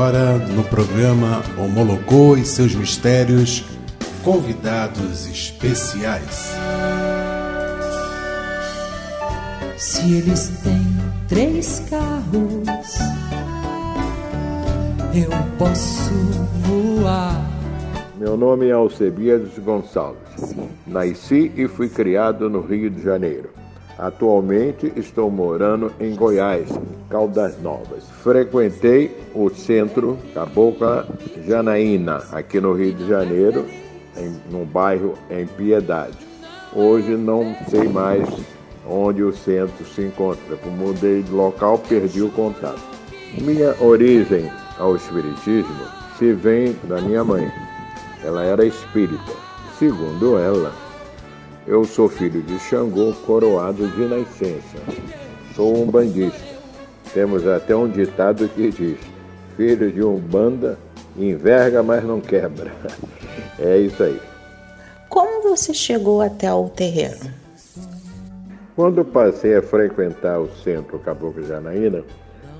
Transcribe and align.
agora 0.00 0.38
no 0.38 0.64
programa 0.64 1.42
Homologou 1.58 2.38
e 2.38 2.42
seus 2.42 2.74
mistérios, 2.74 3.66
convidados 4.24 5.26
especiais. 5.26 6.54
Se 9.76 10.14
eles 10.14 10.48
têm 10.62 10.96
três 11.28 11.80
carros, 11.90 12.98
eu 15.14 15.30
posso 15.58 16.14
voar. 16.64 17.38
Meu 18.18 18.38
nome 18.38 18.68
é 18.68 18.72
Alcebiades 18.72 19.58
Gonçalves. 19.58 20.56
Nasci 20.86 21.52
e 21.54 21.68
fui 21.68 21.90
criado 21.90 22.48
no 22.48 22.62
Rio 22.62 22.88
de 22.88 23.02
Janeiro. 23.02 23.59
Atualmente 23.98 24.92
estou 24.96 25.30
morando 25.30 25.92
em 26.00 26.14
Goiás, 26.14 26.68
Caldas 27.08 27.60
Novas. 27.60 28.04
Frequentei 28.22 29.16
o 29.34 29.50
centro 29.50 30.18
Cabocla 30.32 31.06
Janaína, 31.46 32.22
aqui 32.32 32.60
no 32.60 32.72
Rio 32.72 32.94
de 32.94 33.06
Janeiro, 33.06 33.66
em, 34.16 34.34
no 34.50 34.64
bairro 34.64 35.14
em 35.30 35.46
Piedade. 35.46 36.16
Hoje 36.74 37.16
não 37.16 37.54
sei 37.68 37.88
mais 37.88 38.26
onde 38.88 39.22
o 39.22 39.32
centro 39.32 39.84
se 39.84 40.02
encontra. 40.02 40.56
Mudei 40.64 41.22
de 41.22 41.32
local, 41.32 41.78
perdi 41.78 42.22
o 42.22 42.30
contato. 42.30 42.80
Minha 43.40 43.74
origem 43.80 44.50
ao 44.78 44.96
Espiritismo 44.96 46.00
se 46.18 46.32
vem 46.32 46.76
da 46.84 47.00
minha 47.00 47.24
mãe. 47.24 47.50
Ela 48.22 48.44
era 48.44 48.64
espírita. 48.64 49.32
Segundo 49.78 50.38
ela, 50.38 50.72
eu 51.70 51.84
sou 51.84 52.08
filho 52.08 52.42
de 52.42 52.58
Xangô, 52.58 53.12
coroado 53.24 53.86
de 53.86 54.04
nascença. 54.04 54.78
Sou 55.54 55.80
um 55.80 55.86
bandista. 55.86 56.50
Temos 57.14 57.46
até 57.46 57.76
um 57.76 57.88
ditado 57.88 58.48
que 58.48 58.72
diz: 58.72 58.98
filho 59.56 59.92
de 59.92 60.02
um 60.02 60.16
banda 60.16 60.76
enverga, 61.16 61.80
mas 61.80 62.04
não 62.04 62.20
quebra. 62.20 62.72
É 63.62 63.76
isso 63.76 64.02
aí. 64.02 64.18
Como 65.10 65.42
você 65.42 65.74
chegou 65.74 66.22
até 66.22 66.50
o 66.50 66.70
terreno? 66.70 67.30
Quando 68.74 69.04
passei 69.04 69.54
a 69.54 69.60
frequentar 69.60 70.40
o 70.40 70.48
centro 70.64 70.98
Caboclo 70.98 71.46
Janaína, 71.46 72.02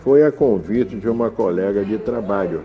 foi 0.00 0.22
a 0.22 0.30
convite 0.30 0.96
de 0.96 1.08
uma 1.08 1.30
colega 1.30 1.82
de 1.82 1.96
trabalho 1.96 2.62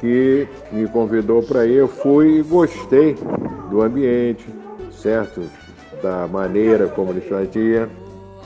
que 0.00 0.48
me 0.72 0.88
convidou 0.88 1.42
para 1.42 1.66
ir. 1.66 1.74
Eu 1.74 1.88
fui 1.88 2.38
e 2.38 2.42
gostei 2.42 3.14
do 3.70 3.82
ambiente, 3.82 4.46
certo? 5.04 5.42
Da 6.02 6.26
maneira 6.26 6.88
como 6.88 7.12
eles 7.12 7.28
faziam 7.28 7.88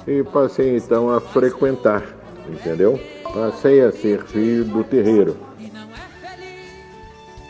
e 0.07 0.23
passei 0.25 0.77
então 0.77 1.09
a 1.09 1.21
frequentar, 1.21 2.03
entendeu? 2.49 3.01
Passei 3.33 3.81
a 3.81 3.93
ser 3.93 4.25
filho 4.25 4.65
do 4.65 4.83
terreiro. 4.83 5.37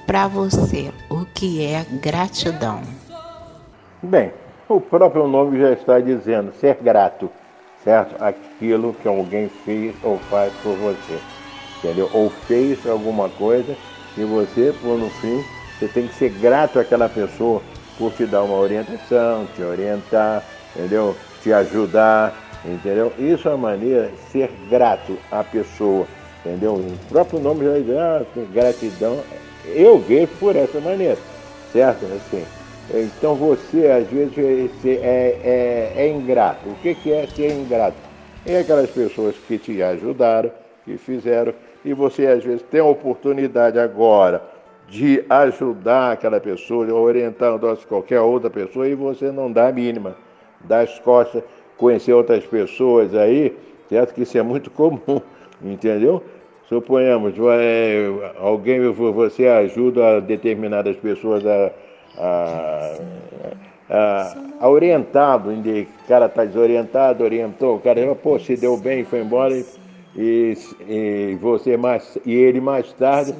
Para 0.06 0.28
você, 0.28 0.92
o 1.10 1.24
que 1.24 1.64
é 1.64 1.84
gratidão? 2.02 2.82
Bem, 4.02 4.32
o 4.68 4.80
próprio 4.80 5.26
nome 5.26 5.58
já 5.58 5.72
está 5.72 6.00
dizendo, 6.00 6.52
ser 6.52 6.76
grato, 6.76 7.30
certo? 7.82 8.22
Aquilo 8.22 8.94
que 8.94 9.08
alguém 9.08 9.48
fez 9.64 9.94
ou 10.02 10.18
faz 10.30 10.52
por 10.62 10.74
você, 10.76 11.18
entendeu? 11.78 12.08
Ou 12.12 12.30
fez 12.30 12.86
alguma 12.86 13.28
coisa 13.30 13.74
e 14.16 14.24
você, 14.24 14.74
por 14.80 14.98
no 14.98 15.10
fim, 15.10 15.42
você 15.78 15.88
tem 15.88 16.08
que 16.08 16.14
ser 16.14 16.30
grato 16.30 16.78
àquela 16.78 17.08
pessoa 17.08 17.62
por 17.98 18.12
te 18.12 18.24
dar 18.24 18.44
uma 18.44 18.56
orientação, 18.56 19.46
te 19.56 19.62
orientar, 19.62 20.44
entendeu? 20.74 21.16
Te 21.42 21.52
ajudar, 21.52 22.34
entendeu? 22.64 23.12
Isso 23.18 23.48
é 23.48 23.52
a 23.52 23.56
maneira 23.56 24.08
de 24.08 24.18
ser 24.30 24.50
grato 24.70 25.18
à 25.30 25.42
pessoa, 25.42 26.06
entendeu? 26.44 26.74
O 26.74 26.98
próprio 27.08 27.40
nome 27.40 27.64
já 27.64 27.78
diz, 27.78 27.90
ah, 27.96 28.22
gratidão. 28.52 29.20
Eu 29.66 29.98
vejo 29.98 30.28
por 30.38 30.56
essa 30.56 30.80
maneira, 30.80 31.18
certo? 31.72 32.06
Assim, 32.06 32.44
então 32.94 33.34
você, 33.34 33.88
às 33.88 34.08
vezes, 34.08 34.32
é, 34.84 35.36
é, 35.44 35.92
é 35.96 36.08
ingrato. 36.08 36.68
O 36.68 36.74
que, 36.76 36.94
que 36.94 37.12
é 37.12 37.26
ser 37.26 37.52
ingrato? 37.52 37.96
É 38.46 38.60
aquelas 38.60 38.88
pessoas 38.88 39.34
que 39.46 39.58
te 39.58 39.82
ajudaram, 39.82 40.50
que 40.84 40.96
fizeram, 40.96 41.52
e 41.84 41.92
você, 41.92 42.26
às 42.26 42.42
vezes, 42.42 42.62
tem 42.70 42.80
a 42.80 42.84
oportunidade 42.84 43.78
agora 43.78 44.42
de 44.88 45.24
ajudar 45.28 46.12
aquela 46.12 46.40
pessoa, 46.40 46.86
de 46.86 46.92
orientar 46.92 47.58
qualquer 47.88 48.20
outra 48.20 48.48
pessoa, 48.48 48.88
e 48.88 48.94
você 48.94 49.30
não 49.30 49.52
dá 49.52 49.68
a 49.68 49.72
mínima. 49.72 50.16
Dá 50.60 50.80
as 50.80 50.98
costas, 50.98 51.42
conhecer 51.76 52.12
outras 52.12 52.44
pessoas 52.44 53.14
aí, 53.14 53.56
certo? 53.88 54.14
Que 54.14 54.22
isso 54.22 54.36
é 54.36 54.42
muito 54.42 54.70
comum, 54.70 55.20
entendeu? 55.62 56.22
Suponhamos, 56.68 57.34
alguém, 58.38 58.80
você 58.90 59.46
ajuda 59.46 60.20
determinadas 60.20 60.96
pessoas 60.96 61.46
a 61.46 61.70
a, 62.18 62.98
a, 63.88 64.34
a 64.60 64.68
orientado, 64.68 65.50
o 65.50 66.08
cara 66.08 66.26
está 66.26 66.44
desorientado, 66.44 67.24
orientou, 67.24 67.76
o 67.76 67.80
cara, 67.80 68.14
pô, 68.14 68.38
se 68.38 68.56
deu 68.56 68.76
bem, 68.76 69.04
foi 69.04 69.20
embora 69.20 69.54
e, 69.54 69.64
e, 70.18 71.38
você 71.40 71.76
mais 71.76 72.18
e 72.26 72.34
ele 72.34 72.60
mais 72.60 72.92
tarde 72.92 73.32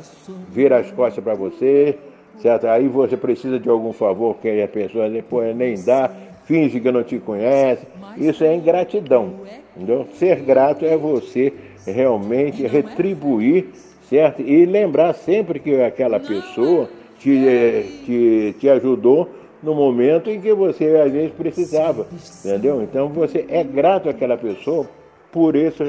vira 0.49 0.79
as 0.79 0.91
costas 0.93 1.23
para 1.23 1.35
você, 1.35 1.99
certo? 2.41 2.69
Aí 2.69 2.87
você 2.87 3.17
precisa 3.17 3.59
de 3.59 3.69
algum 3.69 3.93
favor 3.93 4.37
que 4.37 4.63
a 4.63 4.69
pessoa 4.69 5.11
depois 5.11 5.57
nem 5.57 5.83
dá, 5.83 6.09
finge 6.45 6.79
que 6.79 6.93
não 6.93 7.03
te 7.03 7.19
conhece. 7.19 7.85
Isso 8.17 8.45
é 8.45 8.55
ingratidão, 8.55 9.35
entendeu? 9.77 10.07
Ser 10.15 10.37
grato 10.43 10.85
é 10.85 10.97
você 10.97 11.53
realmente 11.85 12.65
retribuir, 12.65 13.67
certo? 14.09 14.41
E 14.41 14.65
lembrar 14.65 15.15
sempre 15.15 15.59
que 15.59 15.83
aquela 15.83 16.21
pessoa 16.21 16.89
te, 17.19 18.03
te, 18.07 18.55
te 18.61 18.69
ajudou 18.69 19.29
no 19.61 19.75
momento 19.75 20.31
em 20.31 20.41
que 20.41 20.55
você 20.55 20.97
às 21.05 21.11
vezes 21.11 21.33
precisava, 21.33 22.07
entendeu? 22.45 22.81
Então 22.83 23.09
você 23.09 23.45
é 23.49 23.65
grato 23.65 24.09
àquela 24.09 24.37
pessoa 24.37 24.89
por 25.33 25.57
isso 25.57 25.83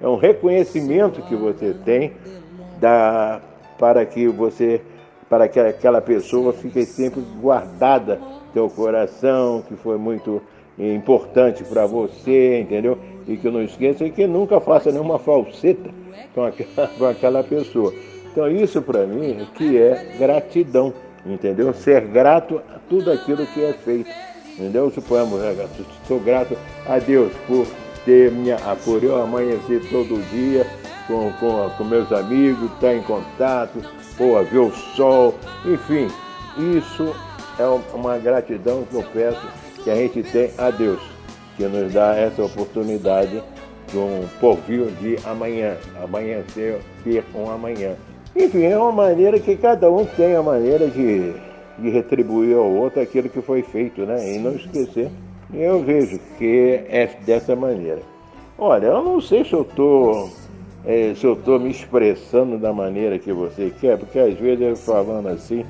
é 0.00 0.08
um 0.08 0.16
reconhecimento 0.16 1.22
que 1.22 1.36
você 1.36 1.74
tem 1.84 2.12
da, 2.80 3.40
para 3.78 4.04
que 4.06 4.26
você 4.28 4.80
para 5.28 5.46
que 5.46 5.60
aquela 5.60 6.00
pessoa 6.00 6.52
fique 6.52 6.84
sempre 6.84 7.20
guardada 7.40 8.20
teu 8.52 8.68
coração, 8.68 9.62
que 9.68 9.76
foi 9.76 9.96
muito 9.96 10.42
importante 10.76 11.62
para 11.62 11.86
você, 11.86 12.60
entendeu? 12.60 12.98
E 13.28 13.36
que 13.36 13.48
não 13.48 13.62
esqueça 13.62 14.04
e 14.04 14.10
que 14.10 14.26
nunca 14.26 14.60
faça 14.60 14.90
nenhuma 14.90 15.20
falseta 15.20 15.88
com 16.34 16.42
aquela, 16.44 16.88
com 16.98 17.04
aquela 17.04 17.44
pessoa. 17.44 17.94
Então 18.32 18.50
isso 18.50 18.82
para 18.82 19.06
mim 19.06 19.40
é 19.40 19.46
que 19.56 19.78
é 19.78 20.16
gratidão, 20.18 20.92
entendeu? 21.24 21.72
Ser 21.74 22.08
grato 22.08 22.60
a 22.74 22.78
tudo 22.88 23.12
aquilo 23.12 23.46
que 23.46 23.62
é 23.62 23.72
feito, 23.72 24.10
entendeu? 24.54 24.90
Suponhamos, 24.90 25.40
né, 25.40 25.54
sou 26.08 26.18
grato 26.18 26.56
a 26.88 26.98
Deus 26.98 27.32
por 27.46 27.68
ter 28.04 28.30
minha, 28.30 28.56
por 28.84 29.02
eu 29.02 29.20
amanhecer 29.22 29.80
todo 29.90 30.22
dia 30.30 30.66
com, 31.06 31.32
com, 31.34 31.70
com 31.76 31.84
meus 31.84 32.10
amigos, 32.12 32.70
estar 32.72 32.94
em 32.94 33.02
contato, 33.02 33.78
pô, 34.16 34.42
ver 34.42 34.58
o 34.58 34.70
sol, 34.70 35.34
enfim, 35.64 36.08
isso 36.78 37.14
é 37.58 37.66
uma 37.94 38.18
gratidão 38.18 38.84
que 38.88 38.94
eu 38.94 39.04
peço 39.12 39.40
que 39.82 39.90
a 39.90 39.94
gente 39.94 40.22
tem 40.22 40.50
a 40.58 40.70
Deus, 40.70 41.00
que 41.56 41.64
nos 41.64 41.92
dá 41.92 42.14
essa 42.14 42.44
oportunidade 42.44 43.42
de 43.88 43.98
um 43.98 44.26
porvir 44.40 44.86
de 45.00 45.16
amanhã, 45.24 45.76
amanhecer, 46.02 46.80
ter 47.02 47.24
um 47.34 47.50
amanhã. 47.50 47.96
Enfim, 48.34 48.64
é 48.64 48.78
uma 48.78 48.92
maneira 48.92 49.40
que 49.40 49.56
cada 49.56 49.90
um 49.90 50.04
tem 50.04 50.36
a 50.36 50.42
maneira 50.42 50.86
de, 50.86 51.34
de 51.78 51.90
retribuir 51.90 52.56
ao 52.56 52.70
outro 52.70 53.00
aquilo 53.00 53.28
que 53.28 53.42
foi 53.42 53.62
feito, 53.62 54.02
né? 54.02 54.34
E 54.34 54.38
não 54.38 54.52
esquecer. 54.52 55.10
Eu 55.52 55.82
vejo 55.82 56.18
que 56.38 56.80
é 56.88 57.08
dessa 57.24 57.56
maneira. 57.56 58.00
Olha, 58.58 58.86
eu 58.86 59.02
não 59.02 59.20
sei 59.20 59.44
se 59.44 59.52
eu 59.52 59.62
estou 59.62 60.30
é, 60.84 61.14
se 61.14 61.24
eu 61.24 61.34
estou 61.34 61.58
me 61.58 61.70
expressando 61.70 62.58
da 62.58 62.72
maneira 62.72 63.18
que 63.18 63.32
você 63.32 63.72
quer, 63.80 63.98
porque 63.98 64.18
às 64.18 64.34
vezes 64.34 64.60
eu 64.60 64.76
falando 64.76 65.28
assim, 65.28 65.64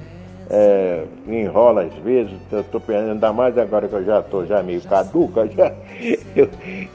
é, 0.48 1.04
enrola 1.26 1.82
às 1.82 1.94
vezes, 2.02 2.32
eu 2.50 2.62
pensando, 2.62 3.12
ainda 3.12 3.32
mais 3.32 3.56
agora 3.58 3.88
que 3.88 3.94
eu 3.94 4.04
já 4.04 4.20
estou 4.20 4.46
já 4.46 4.62
meio 4.62 4.80
caduca, 4.82 5.48
já, 5.48 5.72
eu, 6.36 6.48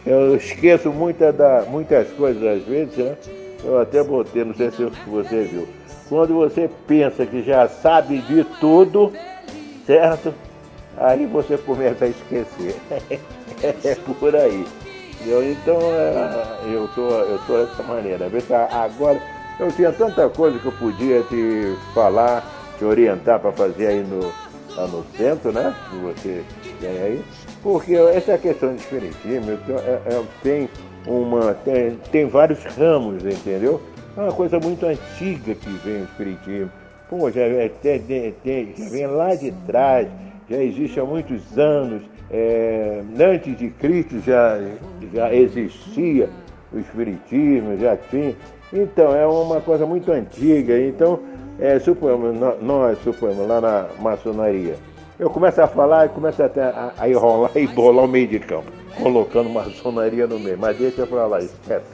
eu 0.05 0.35
esqueço 0.35 0.91
muita 0.91 1.33
da, 1.33 1.65
muitas 1.69 2.09
coisas 2.11 2.43
às 2.43 2.63
vezes, 2.63 2.97
né? 2.97 3.15
Eu 3.63 3.79
até 3.79 4.03
botei, 4.03 4.43
não 4.43 4.53
sei 4.53 4.69
se 4.71 4.83
você 5.07 5.43
viu. 5.43 5.67
Quando 6.07 6.35
você 6.35 6.69
pensa 6.85 7.25
que 7.25 7.41
já 7.41 7.67
sabe 7.67 8.19
de 8.19 8.43
tudo, 8.59 9.11
certo? 9.87 10.33
Aí 10.97 11.25
você 11.25 11.57
começa 11.57 12.05
a 12.05 12.07
esquecer. 12.07 12.75
é 13.61 13.95
por 14.19 14.35
aí. 14.35 14.65
Eu, 15.25 15.51
então 15.51 15.79
é, 15.81 16.73
eu 16.73 16.87
tô, 16.93 17.09
eu 17.09 17.39
tô 17.47 17.65
dessa 17.65 17.83
maneira. 17.83 18.29
Agora 18.71 19.19
eu 19.59 19.71
tinha 19.71 19.91
tanta 19.91 20.29
coisa 20.29 20.59
que 20.59 20.65
eu 20.65 20.71
podia 20.73 21.21
te 21.23 21.75
falar, 21.93 22.45
te 22.77 22.85
orientar 22.85 23.39
para 23.39 23.51
fazer 23.51 23.87
aí 23.87 24.03
no, 24.03 24.31
lá 24.75 24.87
no 24.87 25.03
centro, 25.17 25.51
né? 25.51 25.73
Que 25.89 25.97
você 25.97 26.43
tem 26.79 26.89
aí. 26.89 27.25
Porque 27.63 27.95
essa 27.95 28.33
é 28.33 28.37
questão 28.37 28.75
de 28.75 28.81
espiritismo, 28.81 29.57
tenho, 29.65 29.79
é, 29.79 30.23
tem 30.43 30.69
uma. 31.07 31.53
Tem, 31.53 31.97
tem 32.11 32.27
vários 32.27 32.63
ramos, 32.63 33.23
entendeu? 33.23 33.81
É 34.17 34.21
uma 34.21 34.31
coisa 34.31 34.59
muito 34.59 34.85
antiga 34.85 35.55
que 35.55 35.69
vem 35.69 36.01
o 36.01 36.03
Espiritismo. 36.05 36.71
Pô, 37.09 37.29
já, 37.29 37.41
já 37.49 38.89
vem 38.89 39.07
lá 39.07 39.35
de 39.35 39.51
trás, 39.67 40.07
já 40.49 40.57
existe 40.57 40.99
há 40.99 41.05
muitos 41.05 41.57
anos. 41.57 42.01
É, 42.29 43.01
antes 43.19 43.57
de 43.57 43.69
Cristo 43.69 44.19
já, 44.19 44.59
já 45.13 45.33
existia 45.33 46.29
o 46.73 46.79
Espiritismo, 46.79 47.77
já 47.77 47.95
tinha. 47.95 48.35
Então, 48.73 49.15
é 49.15 49.25
uma 49.25 49.61
coisa 49.61 49.85
muito 49.85 50.11
antiga. 50.11 50.79
Então, 50.79 51.19
é, 51.59 51.79
suponhamos, 51.79 52.37
nós 52.61 52.97
suponhamos 53.03 53.47
lá 53.47 53.61
na 53.61 53.85
maçonaria. 53.99 54.75
Eu 55.17 55.29
começo 55.29 55.61
a 55.61 55.67
falar 55.67 56.07
e 56.07 56.09
começo 56.09 56.43
até 56.43 56.63
a, 56.63 56.91
a 56.97 57.09
enrolar 57.09 57.51
e 57.55 57.65
bolar 57.67 58.03
o 58.03 58.07
meio 58.07 58.27
de 58.27 58.39
campo, 58.39 58.69
colocando 59.01 59.49
maçonaria 59.49 60.27
no 60.27 60.37
meio. 60.37 60.57
Mas 60.57 60.77
deixa 60.77 61.03
eu 61.03 61.27
lá, 61.27 61.39
esquece. 61.39 61.85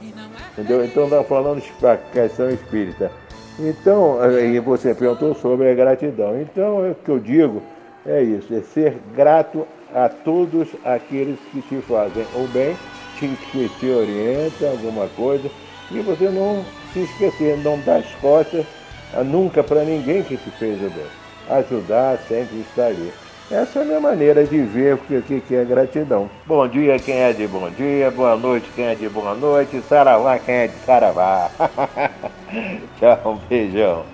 Entendeu? 0.52 0.84
Então, 0.84 1.04
estamos 1.04 1.28
falando 1.28 1.60
de 1.60 1.72
questão 2.12 2.50
espírita. 2.50 3.12
Então, 3.60 4.20
aí 4.20 4.58
você 4.58 4.94
perguntou 4.94 5.34
sobre 5.34 5.70
a 5.70 5.74
gratidão. 5.74 6.40
Então, 6.40 6.90
o 6.90 6.94
que 6.94 7.10
eu 7.10 7.18
digo 7.20 7.62
é 8.06 8.22
isso: 8.22 8.52
é 8.54 8.60
ser 8.60 8.98
grato 9.14 9.66
a 9.94 10.08
todos 10.08 10.68
aqueles 10.84 11.38
que 11.50 11.60
te 11.62 11.80
fazem 11.82 12.24
o 12.34 12.46
bem, 12.48 12.76
que 13.18 13.68
te 13.78 13.90
orientam 13.90 14.70
alguma 14.70 15.06
coisa, 15.08 15.48
e 15.90 16.00
você 16.00 16.28
não 16.28 16.64
se 16.92 17.00
esquecer, 17.00 17.56
não 17.58 17.78
dar 17.80 17.98
as 17.98 18.14
costas 18.16 18.66
nunca 19.24 19.62
para 19.62 19.84
ninguém 19.84 20.22
que 20.22 20.36
te 20.36 20.50
fez 20.52 20.78
o 20.82 20.90
bem. 20.90 21.06
Ajudar 21.50 22.18
sempre 22.28 22.60
estar 22.60 22.86
ali. 22.86 23.12
Essa 23.50 23.80
é 23.80 23.82
a 23.82 23.84
minha 23.84 24.00
maneira 24.00 24.44
de 24.44 24.62
ver 24.62 24.94
o 24.94 24.98
que 24.98 25.54
é 25.54 25.64
gratidão. 25.64 26.30
Bom 26.46 26.66
dia 26.66 26.98
quem 26.98 27.16
é 27.16 27.32
de 27.32 27.46
bom 27.46 27.68
dia, 27.70 28.10
boa 28.10 28.34
noite 28.36 28.70
quem 28.74 28.86
é 28.86 28.94
de 28.94 29.08
boa 29.08 29.34
noite, 29.34 29.82
saravá 29.88 30.38
quem 30.38 30.54
é 30.54 30.66
de 30.68 30.76
saravá. 30.86 31.50
Tchau, 32.98 33.32
um 33.32 33.48
beijão. 33.48 34.11